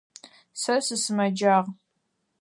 [0.61, 1.65] Сэ сысымэджагъ.